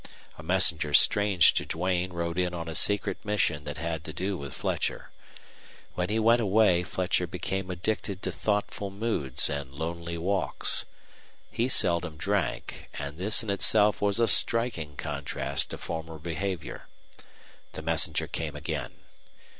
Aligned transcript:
A 0.39 0.41
messenger 0.41 0.95
strange 0.95 1.53
to 1.53 1.63
Duane 1.63 2.11
rode 2.11 2.39
in 2.39 2.55
on 2.55 2.67
a 2.67 2.73
secret 2.73 3.23
mission 3.23 3.65
that 3.65 3.77
had 3.77 4.03
to 4.05 4.11
do 4.11 4.35
with 4.35 4.51
Fletcher. 4.55 5.11
When 5.93 6.09
he 6.09 6.17
went 6.17 6.41
away 6.41 6.81
Fletcher 6.81 7.27
became 7.27 7.69
addicted 7.69 8.23
to 8.23 8.31
thoughtful 8.31 8.89
moods 8.89 9.47
and 9.47 9.71
lonely 9.71 10.17
walks. 10.17 10.85
He 11.51 11.69
seldom 11.69 12.17
drank, 12.17 12.89
and 12.97 13.19
this 13.19 13.43
in 13.43 13.51
itself 13.51 14.01
was 14.01 14.19
a 14.19 14.27
striking 14.27 14.95
contrast 14.97 15.69
to 15.69 15.77
former 15.77 16.17
behavior. 16.17 16.87
The 17.73 17.83
messenger 17.83 18.25
came 18.25 18.55
again. 18.55 18.93